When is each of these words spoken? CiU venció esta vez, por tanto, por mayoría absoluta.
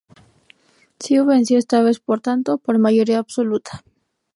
CiU 1.01 1.27
venció 1.31 1.59
esta 1.59 1.83
vez, 1.83 1.99
por 1.99 2.21
tanto, 2.21 2.57
por 2.57 2.75
mayoría 2.79 3.19
absoluta. 3.19 3.83